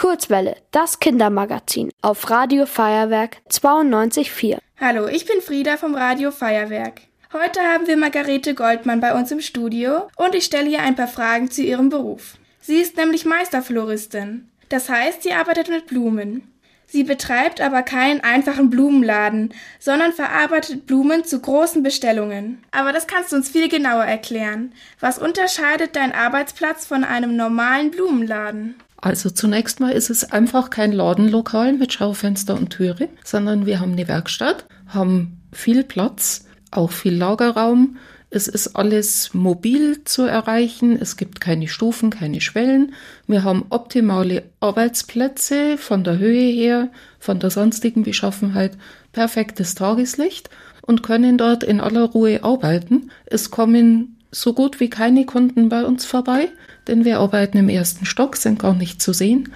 Kurzwelle, 0.00 0.56
das 0.70 0.98
Kindermagazin 0.98 1.90
auf 2.00 2.30
Radio 2.30 2.64
Feuerwerk 2.64 3.36
92.4. 3.50 4.56
Hallo, 4.80 5.06
ich 5.06 5.26
bin 5.26 5.42
Frieda 5.42 5.76
vom 5.76 5.94
Radio 5.94 6.30
Feuerwerk. 6.30 7.02
Heute 7.34 7.60
haben 7.60 7.86
wir 7.86 7.98
Margarete 7.98 8.54
Goldmann 8.54 9.00
bei 9.00 9.12
uns 9.12 9.30
im 9.30 9.42
Studio 9.42 10.08
und 10.16 10.34
ich 10.34 10.46
stelle 10.46 10.70
ihr 10.70 10.80
ein 10.80 10.96
paar 10.96 11.06
Fragen 11.06 11.50
zu 11.50 11.60
ihrem 11.60 11.90
Beruf. 11.90 12.38
Sie 12.62 12.78
ist 12.78 12.96
nämlich 12.96 13.26
Meisterfloristin. 13.26 14.48
Das 14.70 14.88
heißt, 14.88 15.22
sie 15.22 15.34
arbeitet 15.34 15.68
mit 15.68 15.88
Blumen. 15.88 16.50
Sie 16.86 17.04
betreibt 17.04 17.60
aber 17.60 17.82
keinen 17.82 18.20
einfachen 18.22 18.70
Blumenladen, 18.70 19.52
sondern 19.78 20.12
verarbeitet 20.12 20.86
Blumen 20.86 21.24
zu 21.24 21.40
großen 21.40 21.82
Bestellungen. 21.82 22.64
Aber 22.72 22.92
das 22.92 23.06
kannst 23.06 23.30
du 23.30 23.36
uns 23.36 23.50
viel 23.50 23.68
genauer 23.68 24.04
erklären. 24.04 24.72
Was 24.98 25.18
unterscheidet 25.18 25.94
dein 25.94 26.12
Arbeitsplatz 26.12 26.86
von 26.86 27.04
einem 27.04 27.36
normalen 27.36 27.90
Blumenladen? 27.92 28.74
Also 29.00 29.30
zunächst 29.30 29.80
mal 29.80 29.92
ist 29.92 30.10
es 30.10 30.30
einfach 30.30 30.70
kein 30.70 30.92
Ladenlokal 30.92 31.72
mit 31.72 31.92
Schaufenster 31.92 32.54
und 32.54 32.70
Türe, 32.70 33.08
sondern 33.24 33.66
wir 33.66 33.80
haben 33.80 33.92
eine 33.92 34.08
Werkstatt, 34.08 34.66
haben 34.86 35.40
viel 35.52 35.84
Platz, 35.84 36.46
auch 36.70 36.90
viel 36.90 37.16
Lagerraum 37.16 37.96
es 38.32 38.46
ist 38.46 38.76
alles 38.76 39.34
mobil 39.34 40.04
zu 40.04 40.22
erreichen. 40.22 40.96
Es 41.00 41.16
gibt 41.16 41.40
keine 41.40 41.66
Stufen, 41.66 42.10
keine 42.10 42.40
Schwellen. 42.40 42.94
Wir 43.26 43.42
haben 43.42 43.66
optimale 43.70 44.44
Arbeitsplätze 44.60 45.76
von 45.76 46.04
der 46.04 46.18
Höhe 46.18 46.52
her, 46.52 46.90
von 47.18 47.40
der 47.40 47.50
sonstigen 47.50 48.04
Beschaffenheit, 48.04 48.78
perfektes 49.10 49.74
Tageslicht 49.74 50.48
und 50.82 51.02
können 51.02 51.38
dort 51.38 51.64
in 51.64 51.80
aller 51.80 52.04
Ruhe 52.04 52.44
arbeiten. 52.44 53.10
Es 53.26 53.50
kommen 53.50 54.16
so 54.30 54.52
gut 54.52 54.80
wie 54.80 54.90
keine 54.90 55.26
Kunden 55.26 55.68
bei 55.68 55.84
uns 55.84 56.04
vorbei, 56.04 56.48
denn 56.86 57.04
wir 57.04 57.18
arbeiten 57.18 57.58
im 57.58 57.68
ersten 57.68 58.04
Stock, 58.04 58.36
sind 58.36 58.58
gar 58.58 58.74
nicht 58.74 59.02
zu 59.02 59.12
sehen 59.12 59.52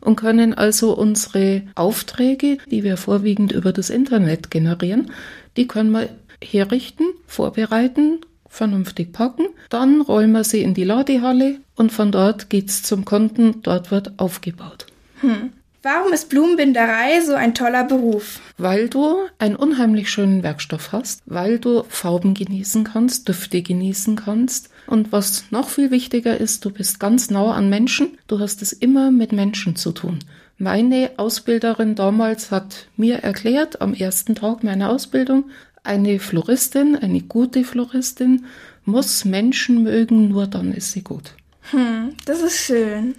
und 0.00 0.16
können 0.16 0.54
also 0.54 0.96
unsere 0.96 1.62
Aufträge, 1.74 2.58
die 2.70 2.84
wir 2.84 2.96
vorwiegend 2.96 3.52
über 3.52 3.72
das 3.72 3.90
Internet 3.90 4.50
generieren, 4.50 5.10
die 5.56 5.66
können 5.66 5.90
wir 5.90 6.08
herrichten, 6.42 7.06
vorbereiten, 7.26 8.20
vernünftig 8.48 9.12
packen. 9.12 9.46
Dann 9.68 10.00
rollen 10.00 10.32
wir 10.32 10.44
sie 10.44 10.62
in 10.62 10.74
die 10.74 10.84
Ladehalle 10.84 11.56
und 11.74 11.92
von 11.92 12.12
dort 12.12 12.50
geht's 12.50 12.82
zum 12.82 13.04
Kunden. 13.04 13.62
Dort 13.62 13.90
wird 13.90 14.18
aufgebaut. 14.18 14.86
Hm. 15.20 15.52
Warum 15.88 16.12
ist 16.12 16.30
Blumenbinderei 16.30 17.20
so 17.20 17.34
ein 17.34 17.54
toller 17.54 17.84
Beruf? 17.84 18.40
Weil 18.58 18.88
du 18.88 19.18
einen 19.38 19.54
unheimlich 19.54 20.10
schönen 20.10 20.42
Werkstoff 20.42 20.90
hast, 20.90 21.22
weil 21.26 21.60
du 21.60 21.84
Farben 21.88 22.34
genießen 22.34 22.82
kannst, 22.82 23.28
Düfte 23.28 23.62
genießen 23.62 24.16
kannst. 24.16 24.68
Und 24.88 25.12
was 25.12 25.44
noch 25.50 25.68
viel 25.68 25.92
wichtiger 25.92 26.38
ist, 26.38 26.64
du 26.64 26.70
bist 26.70 26.98
ganz 26.98 27.30
nah 27.30 27.54
an 27.54 27.70
Menschen. 27.70 28.18
Du 28.26 28.40
hast 28.40 28.62
es 28.62 28.72
immer 28.72 29.12
mit 29.12 29.30
Menschen 29.30 29.76
zu 29.76 29.92
tun. 29.92 30.18
Meine 30.58 31.12
Ausbilderin 31.18 31.94
damals 31.94 32.50
hat 32.50 32.88
mir 32.96 33.18
erklärt, 33.18 33.80
am 33.80 33.94
ersten 33.94 34.34
Tag 34.34 34.64
meiner 34.64 34.90
Ausbildung, 34.90 35.44
eine 35.84 36.18
Floristin, 36.18 36.96
eine 36.96 37.20
gute 37.20 37.62
Floristin, 37.62 38.46
muss 38.84 39.24
Menschen 39.24 39.84
mögen, 39.84 40.30
nur 40.30 40.48
dann 40.48 40.72
ist 40.72 40.90
sie 40.90 41.02
gut. 41.02 41.34
Hm, 41.70 42.14
das 42.24 42.42
ist 42.42 42.58
schön. 42.58 43.14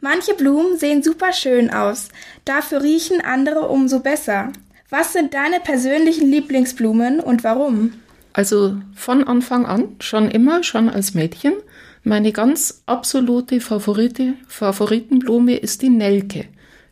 Manche 0.00 0.34
Blumen 0.34 0.78
sehen 0.78 1.02
super 1.02 1.32
schön 1.32 1.70
aus, 1.70 2.08
dafür 2.44 2.82
riechen 2.82 3.20
andere 3.20 3.68
umso 3.68 4.00
besser. 4.00 4.52
Was 4.88 5.12
sind 5.12 5.34
deine 5.34 5.60
persönlichen 5.60 6.30
Lieblingsblumen 6.30 7.20
und 7.20 7.44
warum? 7.44 7.92
Also 8.32 8.76
von 8.94 9.24
Anfang 9.24 9.66
an, 9.66 9.96
schon 10.00 10.30
immer, 10.30 10.62
schon 10.62 10.88
als 10.88 11.14
Mädchen. 11.14 11.52
Meine 12.02 12.32
ganz 12.32 12.82
absolute 12.86 13.60
Favorite, 13.60 14.34
Favoritenblume 14.48 15.56
ist 15.56 15.82
die 15.82 15.90
Nelke. 15.90 16.46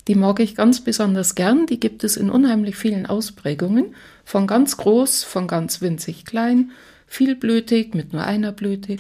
Die 0.07 0.15
mag 0.15 0.41
ich 0.41 0.55
ganz 0.55 0.81
besonders 0.81 1.35
gern. 1.35 1.67
Die 1.67 1.81
gibt 1.81 2.05
es 2.05 2.17
in 2.17 2.31
unheimlich 2.31 2.77
vielen 2.77 3.07
Ausprägungen. 3.07 3.95
Von 4.25 4.47
ganz 4.47 4.77
groß, 4.77 5.25
von 5.25 5.47
ganz 5.47 5.81
winzig 5.81 6.25
klein, 6.25 6.73
vielblütig 7.07 7.95
mit 7.95 8.13
nur 8.13 8.25
einer 8.25 8.53
Blüte. 8.53 8.97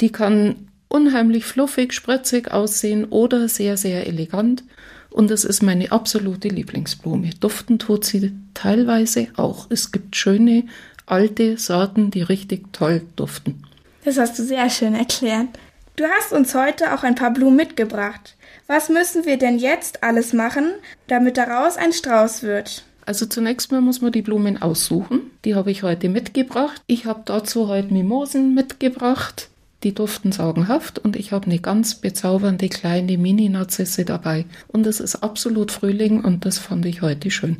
Die 0.00 0.10
kann 0.10 0.67
unheimlich 0.88 1.44
fluffig, 1.44 1.92
spritzig 1.92 2.50
aussehen 2.50 3.04
oder 3.06 3.48
sehr, 3.48 3.76
sehr 3.76 4.06
elegant. 4.06 4.64
Und 5.10 5.30
es 5.30 5.44
ist 5.44 5.62
meine 5.62 5.90
absolute 5.90 6.48
Lieblingsblume. 6.48 7.30
Duften 7.40 7.78
tut 7.78 8.04
sie 8.04 8.32
teilweise 8.54 9.28
auch. 9.36 9.66
Es 9.70 9.90
gibt 9.90 10.16
schöne 10.16 10.64
alte 11.06 11.56
Sorten, 11.56 12.10
die 12.10 12.22
richtig 12.22 12.72
toll 12.72 13.02
duften. 13.16 13.64
Das 14.04 14.18
hast 14.18 14.38
du 14.38 14.44
sehr 14.44 14.68
schön 14.70 14.94
erklärt. 14.94 15.48
Du 15.96 16.04
hast 16.04 16.32
uns 16.32 16.54
heute 16.54 16.94
auch 16.94 17.02
ein 17.02 17.14
paar 17.14 17.32
Blumen 17.32 17.56
mitgebracht. 17.56 18.36
Was 18.66 18.88
müssen 18.88 19.24
wir 19.24 19.38
denn 19.38 19.58
jetzt 19.58 20.02
alles 20.02 20.32
machen, 20.32 20.72
damit 21.08 21.36
daraus 21.36 21.76
ein 21.76 21.92
Strauß 21.92 22.42
wird? 22.42 22.84
Also 23.04 23.24
zunächst 23.24 23.72
mal 23.72 23.80
muss 23.80 24.02
man 24.02 24.12
die 24.12 24.22
Blumen 24.22 24.60
aussuchen. 24.60 25.30
Die 25.44 25.54
habe 25.54 25.70
ich 25.70 25.82
heute 25.82 26.10
mitgebracht. 26.10 26.82
Ich 26.86 27.06
habe 27.06 27.22
dazu 27.24 27.66
heute 27.66 27.92
Mimosen 27.92 28.54
mitgebracht. 28.54 29.48
Die 29.84 29.94
duften 29.94 30.32
sagenhaft 30.32 30.98
und 30.98 31.14
ich 31.14 31.30
habe 31.30 31.46
eine 31.46 31.60
ganz 31.60 31.94
bezaubernde 31.94 32.68
kleine 32.68 33.16
Mini-Narzisse 33.16 34.04
dabei. 34.04 34.44
Und 34.66 34.86
es 34.86 34.98
ist 34.98 35.16
absolut 35.22 35.70
Frühling 35.70 36.24
und 36.24 36.44
das 36.44 36.58
fand 36.58 36.84
ich 36.86 37.00
heute 37.00 37.30
schön. 37.30 37.58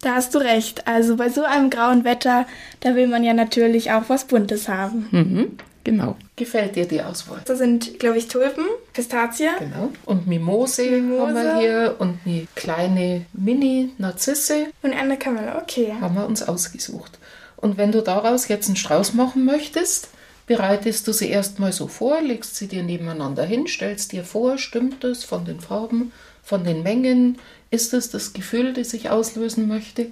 Da 0.00 0.14
hast 0.14 0.34
du 0.34 0.38
recht. 0.38 0.86
Also 0.86 1.16
bei 1.16 1.28
so 1.28 1.44
einem 1.44 1.70
grauen 1.70 2.04
Wetter, 2.04 2.46
da 2.80 2.94
will 2.94 3.08
man 3.08 3.24
ja 3.24 3.34
natürlich 3.34 3.90
auch 3.90 4.04
was 4.08 4.24
Buntes 4.24 4.68
haben. 4.68 5.08
Mhm. 5.10 5.58
Genau. 5.84 6.16
Gefällt 6.36 6.76
dir 6.76 6.86
die 6.86 7.02
Auswahl? 7.02 7.40
Das 7.46 7.58
sind, 7.58 7.98
glaube 7.98 8.18
ich, 8.18 8.28
Tulpen, 8.28 8.64
Pistazie. 8.92 9.48
Genau. 9.58 9.90
Und 10.04 10.26
Mimose, 10.26 10.82
Mimose. 10.82 11.22
haben 11.22 11.34
wir 11.34 11.58
hier 11.58 11.96
und 11.98 12.18
eine 12.26 12.46
kleine 12.54 13.24
Mini-Narzisse. 13.32 14.66
Und 14.82 14.92
eine 14.92 15.16
Kamelle, 15.16 15.56
okay. 15.56 15.94
Haben 16.00 16.16
wir 16.16 16.26
uns 16.26 16.42
ausgesucht. 16.42 17.18
Und 17.56 17.76
wenn 17.78 17.90
du 17.90 18.02
daraus 18.02 18.48
jetzt 18.48 18.68
einen 18.68 18.76
Strauß 18.76 19.14
machen 19.14 19.44
möchtest, 19.44 20.10
bereitest 20.48 21.06
du 21.06 21.12
sie 21.12 21.28
erstmal 21.28 21.72
so 21.72 21.86
vor, 21.86 22.20
legst 22.20 22.56
sie 22.56 22.66
dir 22.66 22.82
nebeneinander 22.82 23.44
hin, 23.44 23.68
stellst 23.68 24.10
dir 24.10 24.24
vor, 24.24 24.58
stimmt 24.58 25.04
es 25.04 25.22
von 25.22 25.44
den 25.44 25.60
Farben, 25.60 26.12
von 26.42 26.64
den 26.64 26.82
Mengen, 26.82 27.38
ist 27.70 27.94
es 27.94 28.10
das 28.10 28.32
Gefühl, 28.32 28.72
das 28.72 28.92
ich 28.94 29.10
auslösen 29.10 29.68
möchte? 29.68 30.06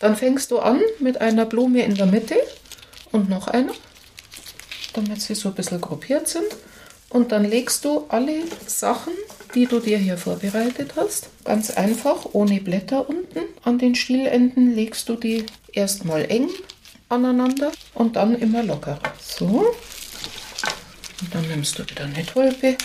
Dann 0.00 0.16
fängst 0.16 0.50
du 0.50 0.58
an 0.58 0.80
mit 0.98 1.20
einer 1.20 1.46
Blume 1.46 1.84
in 1.84 1.94
der 1.94 2.06
Mitte 2.06 2.36
und 3.12 3.28
noch 3.28 3.46
einer 3.46 3.72
damit 4.96 5.20
sie 5.20 5.34
so 5.34 5.50
ein 5.50 5.54
bisschen 5.54 5.80
gruppiert 5.80 6.28
sind. 6.28 6.46
Und 7.08 7.32
dann 7.32 7.44
legst 7.44 7.84
du 7.84 8.04
alle 8.08 8.42
Sachen, 8.66 9.12
die 9.54 9.66
du 9.66 9.78
dir 9.78 9.96
hier 9.96 10.18
vorbereitet 10.18 10.94
hast, 10.96 11.28
ganz 11.44 11.70
einfach, 11.70 12.26
ohne 12.32 12.60
Blätter 12.60 13.08
unten 13.08 13.40
an 13.62 13.78
den 13.78 13.94
Stielenden, 13.94 14.74
legst 14.74 15.08
du 15.08 15.14
die 15.14 15.46
erstmal 15.72 16.24
eng 16.30 16.48
aneinander 17.08 17.72
und 17.94 18.16
dann 18.16 18.36
immer 18.36 18.62
lockerer. 18.62 18.98
So. 19.20 19.74
Und 21.20 21.34
dann 21.34 21.48
nimmst 21.48 21.78
du 21.78 21.88
wieder 21.88 22.04
eine 22.04 22.24
Tulpe. 22.24 22.76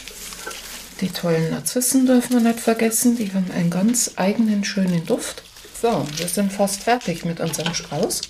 Die 1.02 1.10
tollen 1.10 1.50
Narzissen 1.50 2.06
dürfen 2.06 2.34
wir 2.34 2.52
nicht 2.52 2.60
vergessen, 2.60 3.18
die 3.18 3.34
haben 3.34 3.50
einen 3.52 3.70
ganz 3.70 4.12
eigenen 4.18 4.64
schönen 4.64 5.06
Duft. 5.06 5.42
So, 5.82 6.06
wir 6.16 6.28
sind 6.28 6.54
fast 6.54 6.84
fertig 6.84 7.26
mit 7.26 7.40
unserem 7.40 7.74
Strauß. 7.74 8.22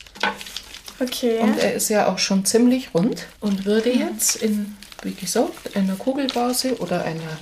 Okay. 1.02 1.40
Und 1.40 1.58
er 1.58 1.74
ist 1.74 1.90
ja 1.90 2.08
auch 2.08 2.20
schon 2.20 2.46
ziemlich 2.46 2.94
rund 2.94 3.28
und 3.40 3.66
würde 3.66 3.92
jetzt 3.92 4.38
in, 4.38 4.78
wie 5.02 5.14
gesagt, 5.14 5.76
einer 5.76 5.96
Kugelvase 5.96 6.78
oder 6.78 7.04
einer 7.04 7.38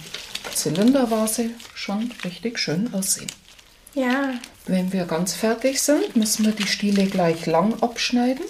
Zylindervase 0.56 1.52
schon 1.76 2.12
richtig 2.24 2.58
schön 2.58 2.92
aussehen. 2.94 3.30
Ja. 3.94 4.34
Wenn 4.66 4.94
wir 4.94 5.06
ganz 5.06 5.34
fertig 5.34 5.82
sind, 5.82 6.16
müssen 6.16 6.46
wir 6.46 6.52
die 6.52 6.68
Stiele 6.68 7.06
gleich 7.06 7.46
lang 7.46 7.82
abschneiden, 7.82 8.46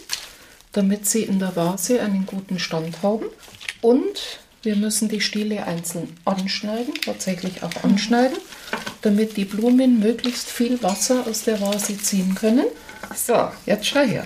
damit 0.73 1.07
sie 1.07 1.23
in 1.23 1.39
der 1.39 1.55
Vase 1.55 2.01
einen 2.01 2.25
guten 2.25 2.59
Stand 2.59 3.01
haben. 3.01 3.25
Und 3.81 4.39
wir 4.61 4.75
müssen 4.75 5.07
die 5.07 5.22
Stiele 5.22 5.66
einzeln 5.66 6.17
anschneiden, 6.25 6.94
tatsächlich 7.05 7.63
auch 7.63 7.83
anschneiden, 7.83 8.38
damit 9.01 9.37
die 9.37 9.46
Blumen 9.46 9.99
möglichst 9.99 10.49
viel 10.49 10.84
Wasser 10.84 11.25
aus 11.28 11.43
der 11.43 11.61
Vase 11.61 11.97
ziehen 11.97 12.35
können. 12.35 12.66
So, 13.16 13.49
jetzt 13.66 13.87
schau 13.87 14.02
her. 14.02 14.25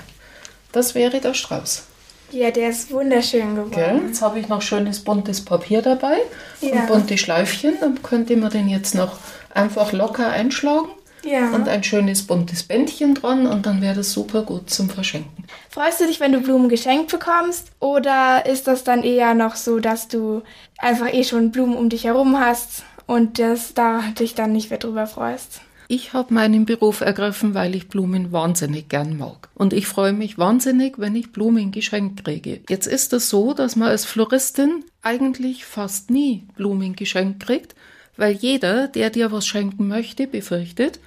Das 0.72 0.96
wäre 0.96 1.22
der 1.22 1.36
Strauß. 1.36 1.84
Ja, 2.32 2.50
der 2.50 2.70
ist 2.70 2.90
wunderschön 2.92 3.54
geworden. 3.54 3.72
Gell? 3.72 4.02
Jetzt 4.08 4.24
habe 4.24 4.40
ich 4.40 4.48
noch 4.48 4.64
schönes 4.64 5.02
buntes 5.02 5.46
Papier 5.46 5.84
dabei 5.84 6.18
ja. 6.62 6.72
und 6.72 6.88
bunte 6.88 7.20
Schleifchen. 7.20 7.76
Dann 7.80 8.02
könnte 8.02 8.36
man 8.36 8.50
den 8.50 8.70
jetzt 8.70 8.96
noch 8.96 9.20
einfach 9.54 9.92
locker 9.92 10.32
einschlagen. 10.32 10.90
Ja. 11.24 11.52
Und 11.52 11.68
ein 11.70 11.84
schönes 11.84 12.24
buntes 12.24 12.64
Bändchen 12.64 13.16
dran 13.16 13.48
und 13.48 13.66
dann 13.66 13.82
wäre 13.82 13.96
das 13.96 14.12
super 14.12 14.44
gut 14.44 14.70
zum 14.70 14.90
Verschenken. 14.90 15.46
Freust 15.70 16.02
du 16.02 16.08
dich, 16.08 16.20
wenn 16.20 16.34
du 16.34 16.42
Blumen 16.42 16.70
geschenkt 16.70 17.12
bekommst? 17.12 17.72
Oder 17.80 18.46
ist 18.46 18.68
das 18.68 18.84
dann 18.84 19.04
eher 19.04 19.34
noch 19.34 19.56
so, 19.56 19.80
dass 19.80 20.08
du 20.08 20.42
einfach 20.78 21.14
eh 21.14 21.24
schon 21.24 21.52
Blumen 21.52 21.78
um 21.78 21.90
dich 21.90 22.04
herum 22.06 22.40
hast 22.40 22.84
und 23.08 23.40
das 23.40 23.74
da 23.74 24.02
dich 24.20 24.36
dann 24.36 24.52
nicht 24.52 24.70
mehr 24.70 24.80
drüber 24.80 25.08
freust? 25.08 25.62
Ich 25.88 26.14
habe 26.14 26.34
meinen 26.34 26.66
Beruf 26.66 27.02
ergriffen, 27.02 27.54
weil 27.54 27.76
ich 27.76 27.90
Blumen 27.90 28.32
wahnsinnig 28.32 28.90
gern 28.90 29.18
mag. 29.18 29.50
Und 29.54 29.74
ich 29.74 29.86
freue 29.86 30.14
mich 30.14 30.38
wahnsinnig, 30.38 30.98
wenn 30.98 31.16
ich 31.16 31.32
Blumen 31.32 31.72
geschenkt 31.72 32.24
kriege. 32.24 32.62
Jetzt 32.70 32.88
ist 32.88 33.14
es 33.14 33.30
so, 33.30 33.54
dass 33.54 33.76
man 33.76 33.90
als 33.90 34.06
Floristin 34.06 34.86
eigentlich 35.02 35.66
fast 35.66 36.10
nie 36.10 36.48
Blumen 36.56 36.96
geschenkt 36.96 37.46
kriegt, 37.46 37.76
weil 38.18 38.34
jeder, 38.34 38.88
der 38.88 39.10
dir 39.10 39.32
was 39.32 39.46
schenken 39.46 39.88
möchte, 39.88 40.28
befürchtet, 40.28 41.00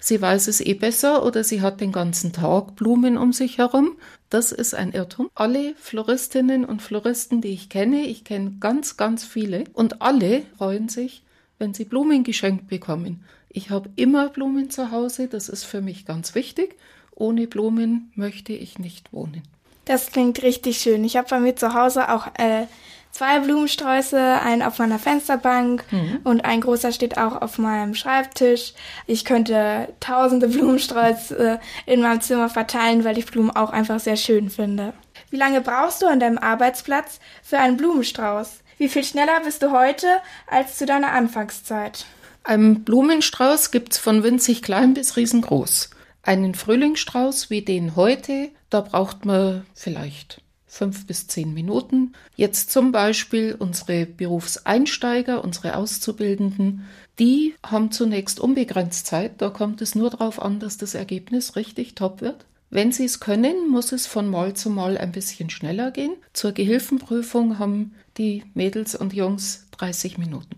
sie 0.00 0.20
weiß 0.20 0.48
es 0.48 0.60
eh 0.60 0.74
besser 0.74 1.24
oder 1.24 1.44
sie 1.44 1.60
hat 1.60 1.80
den 1.80 1.92
ganzen 1.92 2.32
Tag 2.32 2.76
Blumen 2.76 3.16
um 3.16 3.32
sich 3.32 3.58
herum. 3.58 3.96
Das 4.30 4.52
ist 4.52 4.74
ein 4.74 4.92
Irrtum. 4.92 5.30
Alle 5.34 5.74
Floristinnen 5.78 6.64
und 6.64 6.82
Floristen, 6.82 7.40
die 7.40 7.52
ich 7.52 7.68
kenne, 7.68 8.06
ich 8.06 8.24
kenne 8.24 8.56
ganz, 8.60 8.96
ganz 8.96 9.24
viele 9.24 9.64
und 9.72 10.02
alle 10.02 10.42
freuen 10.56 10.88
sich, 10.88 11.22
wenn 11.58 11.74
sie 11.74 11.84
Blumen 11.84 12.24
geschenkt 12.24 12.68
bekommen. 12.68 13.24
Ich 13.48 13.70
habe 13.70 13.90
immer 13.96 14.30
Blumen 14.30 14.70
zu 14.70 14.90
Hause, 14.90 15.28
das 15.28 15.48
ist 15.48 15.64
für 15.64 15.82
mich 15.82 16.06
ganz 16.06 16.34
wichtig. 16.34 16.76
Ohne 17.14 17.46
Blumen 17.46 18.10
möchte 18.14 18.54
ich 18.54 18.78
nicht 18.78 19.12
wohnen. 19.12 19.42
Das 19.84 20.10
klingt 20.10 20.42
richtig 20.42 20.78
schön. 20.78 21.04
Ich 21.04 21.16
habe 21.16 21.28
bei 21.28 21.40
mir 21.40 21.56
zu 21.56 21.74
Hause 21.74 22.10
auch 22.10 22.28
äh, 22.38 22.66
zwei 23.12 23.38
Blumensträuße, 23.40 24.18
einen 24.18 24.62
auf 24.62 24.78
meiner 24.78 24.98
Fensterbank 24.98 25.84
mhm. 25.90 26.20
und 26.24 26.44
ein 26.44 26.62
großer 26.62 26.92
steht 26.92 27.18
auch 27.18 27.40
auf 27.40 27.58
meinem 27.58 27.94
Schreibtisch. 27.94 28.72
Ich 29.06 29.24
könnte 29.24 29.88
tausende 30.00 30.48
Blumensträuße 30.48 31.60
in 31.86 32.00
meinem 32.00 32.20
Zimmer 32.20 32.48
verteilen, 32.48 33.04
weil 33.04 33.18
ich 33.18 33.26
Blumen 33.26 33.50
auch 33.50 33.70
einfach 33.70 34.00
sehr 34.00 34.16
schön 34.16 34.50
finde. 34.50 34.94
Wie 35.30 35.36
lange 35.36 35.60
brauchst 35.60 36.02
du 36.02 36.06
an 36.06 36.20
deinem 36.20 36.38
Arbeitsplatz 36.38 37.20
für 37.42 37.58
einen 37.58 37.76
Blumenstrauß? 37.76 38.60
Wie 38.78 38.88
viel 38.88 39.04
schneller 39.04 39.40
bist 39.44 39.62
du 39.62 39.70
heute 39.70 40.08
als 40.48 40.76
zu 40.76 40.86
deiner 40.86 41.12
Anfangszeit? 41.12 42.06
Ein 42.44 42.82
Blumenstrauß 42.82 43.70
gibt's 43.70 43.98
von 43.98 44.24
winzig 44.24 44.62
klein 44.62 44.94
bis 44.94 45.16
riesengroß. 45.16 45.90
Einen 46.22 46.54
Frühlingsstrauß 46.54 47.50
wie 47.50 47.62
den 47.62 47.94
heute, 47.94 48.50
da 48.70 48.80
braucht 48.80 49.24
man 49.24 49.66
vielleicht 49.74 50.40
fünf 50.72 51.06
bis 51.06 51.26
zehn 51.26 51.52
Minuten. 51.52 52.14
Jetzt 52.34 52.70
zum 52.70 52.92
Beispiel 52.92 53.54
unsere 53.58 54.06
Berufseinsteiger, 54.06 55.44
unsere 55.44 55.76
Auszubildenden, 55.76 56.86
die 57.18 57.54
haben 57.62 57.92
zunächst 57.92 58.40
unbegrenzt 58.40 59.06
Zeit. 59.06 59.42
Da 59.42 59.50
kommt 59.50 59.82
es 59.82 59.94
nur 59.94 60.08
darauf 60.08 60.40
an, 60.40 60.60
dass 60.60 60.78
das 60.78 60.94
Ergebnis 60.94 61.56
richtig 61.56 61.94
top 61.94 62.22
wird. 62.22 62.46
Wenn 62.70 62.90
sie 62.90 63.04
es 63.04 63.20
können, 63.20 63.68
muss 63.68 63.92
es 63.92 64.06
von 64.06 64.26
Mal 64.30 64.54
zu 64.54 64.70
Mal 64.70 64.96
ein 64.96 65.12
bisschen 65.12 65.50
schneller 65.50 65.90
gehen. 65.90 66.14
Zur 66.32 66.52
Gehilfenprüfung 66.52 67.58
haben 67.58 67.94
die 68.16 68.42
Mädels 68.54 68.94
und 68.94 69.12
Jungs 69.12 69.66
30 69.72 70.16
Minuten. 70.16 70.56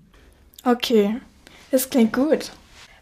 Okay, 0.64 1.17
das 1.72 1.90
klingt 1.90 2.12
gut. 2.12 2.52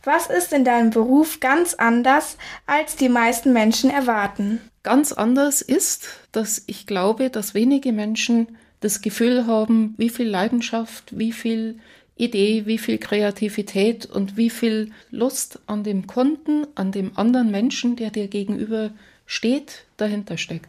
Was 0.05 0.27
ist 0.27 0.53
in 0.53 0.65
deinem 0.65 0.91
Beruf 0.91 1.39
ganz 1.39 1.75
anders, 1.75 2.37
als 2.67 2.97
die 2.97 3.09
meisten 3.09 3.53
Menschen 3.53 3.89
erwarten? 3.89 4.61
Ganz 4.83 5.13
anders 5.13 5.63
ist, 5.63 6.09
dass 6.33 6.65
ich 6.67 6.87
glaube, 6.87 7.31
dass 7.31 7.55
wenige 7.55 7.93
Menschen 7.93 8.59
das 8.81 9.01
Gefühl 9.01 9.47
haben, 9.47 9.95
wie 9.97 10.11
viel 10.11 10.29
Leidenschaft, 10.29 11.17
wie 11.17 11.31
viel 11.31 11.79
Idee, 12.17 12.67
wie 12.67 12.79
viel 12.79 12.99
Kreativität 12.99 14.07
und 14.07 14.37
wie 14.37 14.51
viel 14.51 14.91
Lust 15.11 15.61
an 15.67 15.85
dem 15.85 16.09
Kunden, 16.09 16.67
an 16.75 16.91
dem 16.91 17.17
anderen 17.17 17.51
Menschen, 17.53 17.95
der 17.95 18.11
dir 18.11 18.27
gegenüber 18.27 18.91
steht, 19.25 19.85
dahinter 19.97 20.37
steckt. 20.37 20.69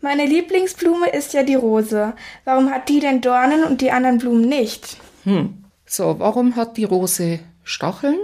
Meine 0.00 0.24
Lieblingsblume 0.24 1.10
ist 1.10 1.34
ja 1.34 1.42
die 1.42 1.54
Rose. 1.54 2.14
Warum 2.44 2.70
hat 2.70 2.88
die 2.88 3.00
denn 3.00 3.20
Dornen 3.20 3.64
und 3.64 3.82
die 3.82 3.90
anderen 3.90 4.16
Blumen 4.18 4.48
nicht? 4.48 4.96
Hm. 5.24 5.64
So, 5.84 6.18
warum 6.18 6.56
hat 6.56 6.78
die 6.78 6.84
Rose 6.84 7.40
Stacheln? 7.62 8.16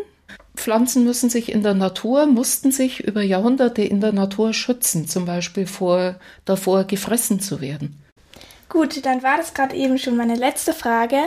Pflanzen 0.57 1.05
müssen 1.05 1.31
sich 1.31 1.53
in 1.53 1.63
der 1.63 1.75
Natur, 1.75 2.27
mussten 2.27 2.73
sich 2.73 3.01
über 3.01 3.23
Jahrhunderte 3.23 3.83
in 3.83 4.01
der 4.01 4.13
Natur 4.13 4.53
schützen, 4.53 5.07
zum 5.07 5.25
Beispiel 5.25 5.67
vor, 5.67 6.17
davor 6.45 6.85
gefressen 6.85 7.41
zu 7.41 7.61
werden. 7.61 8.03
Gut, 8.69 9.05
dann 9.07 9.23
war 9.23 9.37
das 9.37 9.55
gerade 9.55 9.77
eben 9.77 9.99
schon 9.99 10.17
meine 10.17 10.35
letzte 10.35 10.73
Frage. 10.73 11.19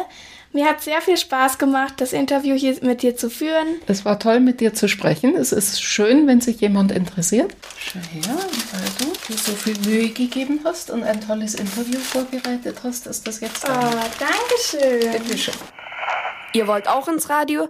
Mir 0.51 0.65
hat 0.65 0.81
sehr 0.81 0.99
viel 0.99 1.15
Spaß 1.15 1.59
gemacht, 1.59 1.93
das 1.97 2.11
Interview 2.11 2.55
hier 2.55 2.75
mit 2.81 3.03
dir 3.03 3.15
zu 3.15 3.29
führen. 3.29 3.67
Es 3.85 4.03
war 4.03 4.17
toll, 4.17 4.39
mit 4.39 4.61
dir 4.61 4.73
zu 4.73 4.87
sprechen. 4.87 5.35
Es 5.35 5.51
ist 5.51 5.81
schön, 5.81 6.25
wenn 6.25 6.41
sich 6.41 6.59
jemand 6.59 6.91
interessiert. 6.91 7.55
Schau 7.77 7.99
her, 7.99 8.35
weil 8.71 8.89
du 8.97 9.13
dir 9.27 9.37
so 9.37 9.51
viel 9.51 9.77
Mühe 9.85 10.09
gegeben 10.09 10.61
hast 10.63 10.89
und 10.89 11.03
ein 11.03 11.21
tolles 11.21 11.53
Interview 11.53 11.99
vorbereitet 11.99 12.77
hast, 12.83 13.05
ist 13.05 13.27
das 13.27 13.41
jetzt 13.41 13.63
da. 13.63 13.91
Oh, 13.91 14.09
danke 14.19 14.55
schön. 14.59 15.21
Bitte 15.23 15.37
schön. 15.37 15.53
Ihr 16.53 16.67
wollt 16.67 16.87
auch 16.87 17.07
ins 17.07 17.29
Radio? 17.29 17.69